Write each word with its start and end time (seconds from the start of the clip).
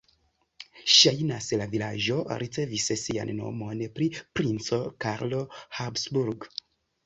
Ŝajnas, 0.93 1.49
la 1.63 1.67
vilaĝo 1.73 2.17
ricevis 2.45 2.89
sian 3.03 3.35
nomon 3.43 3.87
pri 4.01 4.11
princo 4.41 4.83
Karlo 5.07 5.47
Habsburg. 5.81 6.53